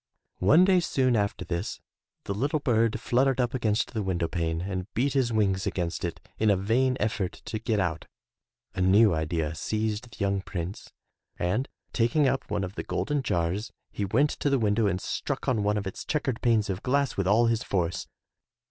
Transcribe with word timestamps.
One 0.39 0.65
day 0.65 0.79
soon 0.79 1.15
after 1.15 1.45
this, 1.45 1.79
the 2.23 2.33
little 2.33 2.57
bird 2.57 2.99
fluttered 2.99 3.39
up 3.39 3.53
against 3.53 3.93
the 3.93 4.01
window 4.01 4.27
pane 4.27 4.61
and 4.61 4.91
beat 4.95 5.13
his 5.13 5.31
wings 5.31 5.67
against 5.67 6.03
it 6.03 6.19
in 6.39 6.49
a 6.49 6.55
vain 6.57 6.97
effort 6.99 7.33
to 7.45 7.59
get 7.59 7.79
out. 7.79 8.07
A 8.73 8.81
new 8.81 9.13
idea 9.13 9.53
seized 9.53 10.09
the 10.09 10.17
young 10.19 10.41
Prince, 10.41 10.91
and 11.37 11.69
taking 11.93 12.27
up 12.27 12.49
one 12.49 12.63
of 12.63 12.73
the 12.73 12.83
golden 12.83 13.21
jars 13.21 13.71
he 13.91 14.03
went 14.05 14.31
to 14.31 14.49
the 14.49 14.57
window 14.57 14.87
and 14.87 14.99
struck 14.99 15.47
on 15.47 15.61
one 15.61 15.77
of 15.77 15.85
its 15.85 16.03
checkered 16.03 16.41
panes 16.41 16.67
of 16.67 16.81
glass 16.81 17.15
with 17.15 17.27
all 17.27 17.45
his 17.45 17.61
force. 17.61 18.07